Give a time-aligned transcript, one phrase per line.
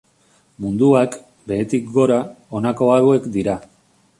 [0.63, 1.17] Munduak,
[1.51, 2.17] behetik gora,
[2.61, 3.59] honako hauek dira.